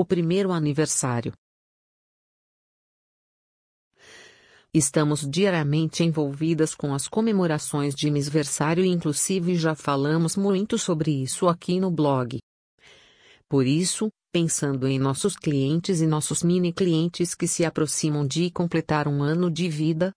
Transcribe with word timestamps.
O 0.00 0.04
primeiro 0.06 0.50
aniversário. 0.50 1.34
Estamos 4.72 5.28
diariamente 5.28 6.02
envolvidas 6.02 6.74
com 6.74 6.94
as 6.94 7.06
comemorações 7.06 7.94
de 7.94 8.10
mêsversário 8.10 8.82
e 8.82 8.88
inclusive 8.88 9.56
já 9.56 9.74
falamos 9.74 10.36
muito 10.36 10.78
sobre 10.78 11.10
isso 11.10 11.48
aqui 11.48 11.78
no 11.78 11.90
blog. 11.90 12.38
Por 13.46 13.66
isso, 13.66 14.08
pensando 14.32 14.88
em 14.88 14.98
nossos 14.98 15.36
clientes 15.36 16.00
e 16.00 16.06
nossos 16.06 16.42
mini 16.42 16.72
clientes 16.72 17.34
que 17.34 17.46
se 17.46 17.62
aproximam 17.62 18.26
de 18.26 18.50
completar 18.50 19.06
um 19.06 19.22
ano 19.22 19.50
de 19.50 19.68
vida, 19.68 20.14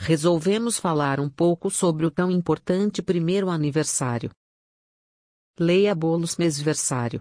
resolvemos 0.00 0.80
falar 0.80 1.20
um 1.20 1.30
pouco 1.30 1.70
sobre 1.70 2.04
o 2.04 2.10
tão 2.10 2.28
importante 2.28 3.00
primeiro 3.00 3.50
aniversário. 3.50 4.32
Leia 5.60 5.94
bolos 5.94 6.36
mêsversário. 6.36 7.20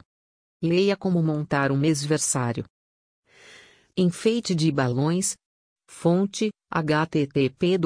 Leia 0.62 0.96
como 0.96 1.24
montar 1.24 1.72
um 1.72 1.78
mêsversário. 1.78 2.64
Enfeite 3.98 4.54
de 4.54 4.72
balões. 4.72 5.36
Fonte, 5.90 6.50
http 6.72 7.78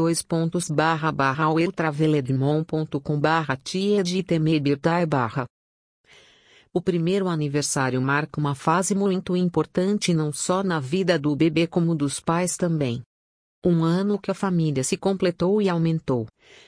ultraveledmon.com 1.56 3.20
barra 3.20 3.58
barra 5.08 5.48
o 6.78 6.82
primeiro 6.82 7.30
aniversário 7.30 8.02
marca 8.02 8.38
uma 8.38 8.54
fase 8.54 8.94
muito 8.94 9.34
importante 9.34 10.14
não 10.14 10.34
só 10.34 10.62
na 10.62 10.78
vida 10.78 11.18
do 11.18 11.34
bebê 11.34 11.66
como 11.66 11.96
dos 11.96 12.20
pais 12.20 12.58
também. 12.58 13.02
Um 13.66 13.82
ano 13.82 14.20
que 14.20 14.30
a 14.30 14.34
família 14.34 14.84
se 14.84 14.98
completou 14.98 15.62
e 15.62 15.70
aumentou. 15.70 16.28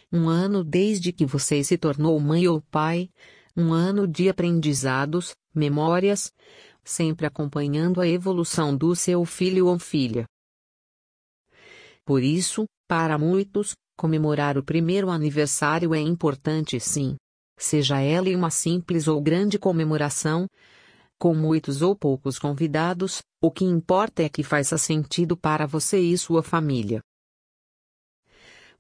Um 0.10 0.30
ano 0.30 0.64
desde 0.64 1.12
que 1.12 1.26
você 1.26 1.62
se 1.62 1.78
tornou 1.78 2.18
mãe 2.22 2.48
ou 2.48 2.62
pai. 2.72 3.10
Um 3.58 3.74
ano 3.74 4.08
de 4.08 4.30
aprendizados, 4.30 5.34
memórias, 5.54 6.32
sempre 6.84 7.26
acompanhando 7.26 8.00
a 8.00 8.08
evolução 8.08 8.78
do 8.78 8.96
seu 8.96 9.26
filho 9.26 9.66
ou 9.66 9.80
filha. 9.80 10.26
Por 12.06 12.22
isso, 12.22 12.66
para 12.88 13.18
muitos, 13.18 13.74
comemorar 13.98 14.58
o 14.58 14.64
primeiro 14.64 15.10
aniversário 15.10 15.94
é 15.96 16.00
importante 16.00 16.80
sim 16.80 17.18
seja 17.58 18.00
ela 18.00 18.30
uma 18.30 18.52
simples 18.52 19.08
ou 19.08 19.20
grande 19.20 19.58
comemoração, 19.58 20.48
com 21.20 21.34
muitos 21.34 21.82
ou 21.82 21.96
poucos 21.96 22.38
convidados, 22.38 23.22
o 23.42 23.50
que 23.50 23.66
importa 23.66 24.22
é 24.22 24.30
que 24.30 24.44
faça 24.44 24.78
sentido 24.78 25.36
para 25.36 25.66
você 25.66 26.00
e 26.00 26.16
sua 26.18 26.44
família. 26.44 27.02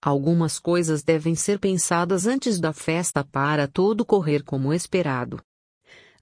Algumas 0.01 0.59
coisas 0.59 1.01
devem 1.01 1.35
ser 1.35 1.59
pensadas 1.59 2.27
antes 2.27 2.59
da 2.59 2.71
festa 2.71 3.23
para 3.23 3.67
tudo 3.67 4.05
correr 4.05 4.43
como 4.43 4.71
esperado. 4.71 5.41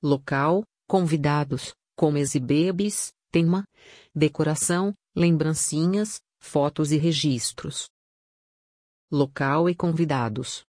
Local, 0.01 0.63
convidados, 0.87 1.73
comes 1.95 2.35
e 2.35 2.39
bebes, 2.39 3.11
tema, 3.31 3.65
decoração, 4.13 4.93
lembrancinhas, 5.13 6.21
fotos 6.39 6.91
e 6.91 6.97
registros. 6.97 7.89
Local 9.11 9.69
e 9.69 9.75
convidados. 9.75 10.63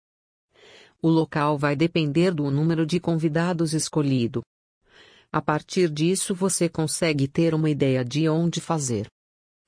O 1.02 1.10
local 1.10 1.58
vai 1.58 1.76
depender 1.76 2.34
do 2.34 2.50
número 2.50 2.86
de 2.86 3.00
convidados 3.00 3.74
escolhido. 3.74 4.42
A 5.30 5.42
partir 5.42 5.90
disso 5.90 6.34
você 6.34 6.70
consegue 6.70 7.28
ter 7.28 7.54
uma 7.54 7.70
ideia 7.70 8.06
de 8.06 8.30
onde 8.30 8.62
fazer. 8.62 9.08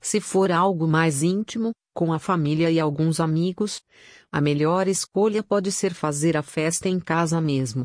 Se 0.00 0.20
for 0.20 0.52
algo 0.52 0.86
mais 0.86 1.22
íntimo, 1.22 1.72
com 1.94 2.12
a 2.12 2.18
família 2.18 2.70
e 2.70 2.78
alguns 2.78 3.20
amigos, 3.20 3.80
a 4.30 4.40
melhor 4.40 4.86
escolha 4.88 5.42
pode 5.42 5.72
ser 5.72 5.94
fazer 5.94 6.36
a 6.36 6.42
festa 6.42 6.88
em 6.88 7.00
casa 7.00 7.40
mesmo. 7.40 7.84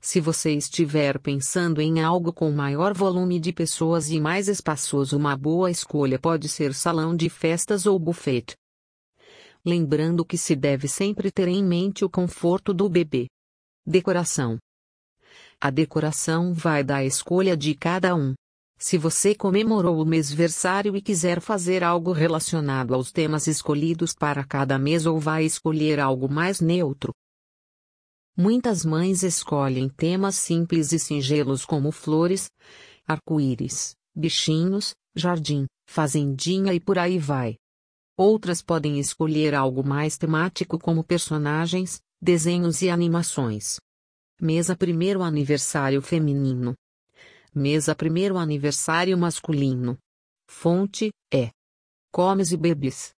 Se 0.00 0.20
você 0.20 0.52
estiver 0.52 1.18
pensando 1.18 1.80
em 1.80 2.00
algo 2.00 2.32
com 2.32 2.50
maior 2.50 2.94
volume 2.94 3.38
de 3.38 3.52
pessoas 3.52 4.10
e 4.10 4.18
mais 4.18 4.48
espaçoso, 4.48 5.16
uma 5.16 5.36
boa 5.36 5.70
escolha 5.70 6.18
pode 6.18 6.48
ser 6.48 6.72
salão 6.72 7.14
de 7.14 7.28
festas 7.28 7.84
ou 7.84 7.98
buffet 7.98 8.54
lembrando 9.64 10.24
que 10.24 10.38
se 10.38 10.56
deve 10.56 10.88
sempre 10.88 11.30
ter 11.30 11.48
em 11.48 11.62
mente 11.62 12.04
o 12.04 12.10
conforto 12.10 12.72
do 12.72 12.88
bebê. 12.88 13.26
Decoração. 13.86 14.58
A 15.60 15.70
decoração 15.70 16.54
vai 16.54 16.82
da 16.82 17.04
escolha 17.04 17.56
de 17.56 17.74
cada 17.74 18.14
um. 18.14 18.34
Se 18.82 18.96
você 18.96 19.34
comemorou 19.34 20.00
o 20.00 20.06
mêsversário 20.06 20.96
e 20.96 21.02
quiser 21.02 21.38
fazer 21.42 21.84
algo 21.84 22.12
relacionado 22.12 22.94
aos 22.94 23.12
temas 23.12 23.46
escolhidos 23.46 24.14
para 24.14 24.42
cada 24.42 24.78
mês 24.78 25.04
ou 25.04 25.20
vai 25.20 25.44
escolher 25.44 26.00
algo 26.00 26.32
mais 26.32 26.62
neutro. 26.62 27.12
Muitas 28.34 28.82
mães 28.82 29.22
escolhem 29.22 29.86
temas 29.86 30.36
simples 30.36 30.92
e 30.92 30.98
singelos 30.98 31.66
como 31.66 31.92
flores, 31.92 32.50
arco-íris, 33.06 33.94
bichinhos, 34.16 34.94
jardim, 35.14 35.66
fazendinha 35.86 36.72
e 36.72 36.80
por 36.80 36.98
aí 36.98 37.18
vai. 37.18 37.56
Outras 38.16 38.62
podem 38.62 38.98
escolher 38.98 39.54
algo 39.54 39.86
mais 39.86 40.16
temático 40.16 40.78
como 40.78 41.04
personagens, 41.04 42.00
desenhos 42.18 42.80
e 42.80 42.88
animações. 42.88 43.78
Mesa 44.40 44.74
primeiro 44.74 45.22
aniversário 45.22 46.00
feminino. 46.00 46.74
Mesa 47.52 47.96
primeiro 47.96 48.38
aniversário 48.38 49.18
masculino. 49.18 49.98
Fonte 50.48 51.10
é 51.34 51.50
Comes 52.12 52.52
e 52.52 52.56
Bebes. 52.56 53.12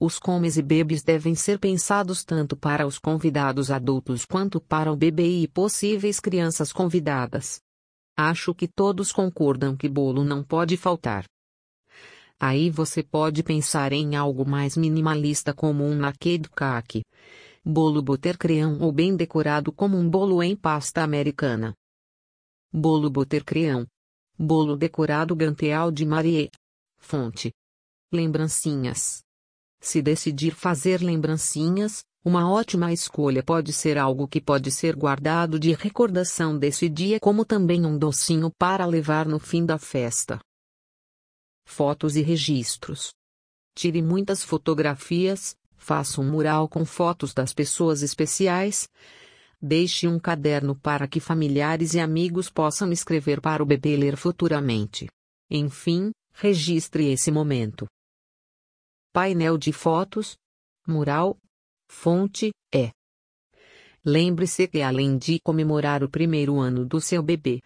Os 0.00 0.18
comes 0.18 0.56
e 0.56 0.62
bebes 0.62 1.04
devem 1.04 1.36
ser 1.36 1.60
pensados 1.60 2.24
tanto 2.24 2.56
para 2.56 2.86
os 2.86 2.98
convidados 2.98 3.70
adultos 3.70 4.24
quanto 4.24 4.60
para 4.60 4.92
o 4.92 4.96
bebê 4.96 5.42
e 5.42 5.46
possíveis 5.46 6.18
crianças 6.18 6.72
convidadas. 6.72 7.60
Acho 8.16 8.52
que 8.52 8.66
todos 8.66 9.12
concordam 9.12 9.76
que 9.76 9.88
bolo 9.88 10.24
não 10.24 10.42
pode 10.42 10.76
faltar. 10.76 11.24
Aí 12.38 12.70
você 12.70 13.00
pode 13.00 13.44
pensar 13.44 13.92
em 13.92 14.16
algo 14.16 14.44
mais 14.44 14.76
minimalista 14.76 15.54
como 15.54 15.84
um 15.84 15.94
naked 15.94 16.48
cake, 16.50 17.04
bolo 17.64 18.02
buttercream 18.02 18.78
ou 18.80 18.90
bem 18.90 19.14
decorado 19.14 19.70
como 19.70 19.96
um 19.96 20.08
bolo 20.08 20.42
em 20.42 20.56
pasta 20.56 21.02
americana. 21.02 21.74
Bolo 22.72 23.10
buttercream. 23.10 23.86
Bolo 24.38 24.76
decorado 24.76 25.34
Ganteal 25.34 25.90
de 25.90 26.04
Marie. 26.04 26.50
Fonte. 26.98 27.52
Lembrancinhas. 28.12 29.22
Se 29.80 30.02
decidir 30.02 30.52
fazer 30.54 31.00
lembrancinhas, 31.00 32.02
uma 32.24 32.50
ótima 32.50 32.92
escolha 32.92 33.42
pode 33.42 33.72
ser 33.72 33.96
algo 33.96 34.26
que 34.26 34.40
pode 34.40 34.70
ser 34.70 34.96
guardado 34.96 35.58
de 35.58 35.72
recordação 35.72 36.58
desse 36.58 36.88
dia, 36.88 37.18
como 37.20 37.44
também 37.44 37.86
um 37.86 37.96
docinho 37.96 38.50
para 38.58 38.84
levar 38.84 39.26
no 39.26 39.38
fim 39.38 39.64
da 39.64 39.78
festa 39.78 40.40
fotos 41.68 42.16
e 42.16 42.22
registros. 42.22 43.12
Tire 43.74 44.00
muitas 44.00 44.42
fotografias, 44.42 45.54
faça 45.76 46.20
um 46.20 46.28
mural 46.28 46.66
com 46.66 46.84
fotos 46.84 47.34
das 47.34 47.52
pessoas 47.52 48.02
especiais. 48.02 48.88
Deixe 49.60 50.06
um 50.06 50.20
caderno 50.20 50.76
para 50.76 51.08
que 51.08 51.18
familiares 51.18 51.94
e 51.94 52.00
amigos 52.00 52.48
possam 52.48 52.92
escrever 52.92 53.40
para 53.40 53.62
o 53.62 53.66
bebê 53.66 53.96
ler 53.96 54.16
futuramente. 54.16 55.08
Enfim, 55.50 56.12
registre 56.32 57.10
esse 57.10 57.30
momento. 57.30 57.86
Painel 59.12 59.58
de 59.58 59.72
fotos. 59.72 60.36
Mural. 60.86 61.36
Fonte 61.90 62.52
é. 62.72 62.92
Lembre-se 64.04 64.68
que 64.68 64.80
além 64.80 65.18
de 65.18 65.40
comemorar 65.40 66.04
o 66.04 66.08
primeiro 66.08 66.58
ano 66.58 66.86
do 66.86 67.00
seu 67.00 67.22
bebê, 67.22 67.60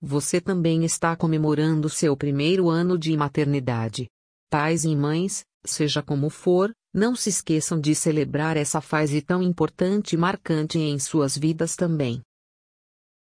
você 0.00 0.40
também 0.40 0.84
está 0.84 1.14
comemorando 1.14 1.88
seu 1.88 2.16
primeiro 2.16 2.70
ano 2.70 2.98
de 2.98 3.16
maternidade. 3.16 4.08
Pais 4.50 4.84
e 4.84 4.94
mães, 4.94 5.44
seja 5.64 6.02
como 6.02 6.30
for, 6.30 6.72
não 6.94 7.16
se 7.16 7.28
esqueçam 7.28 7.80
de 7.80 7.92
celebrar 7.92 8.56
essa 8.56 8.80
fase 8.80 9.20
tão 9.20 9.42
importante 9.42 10.12
e 10.12 10.16
marcante 10.16 10.78
em 10.78 10.96
suas 11.00 11.36
vidas 11.36 11.74
também. 11.74 12.22